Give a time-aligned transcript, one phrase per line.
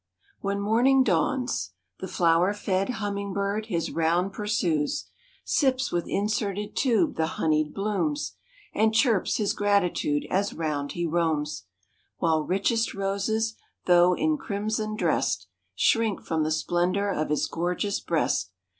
[0.41, 5.11] _)When morning dawns The flower fed hummingbird his round pursues;
[5.45, 8.33] Sips with inserted tube the honied blooms,
[8.73, 11.65] And chirps his gratitude as round he roams;
[12.17, 13.53] While richest roses,
[13.85, 15.45] though in crimson drest,
[15.75, 18.49] Shrink from the splendor of his gorgeous breast.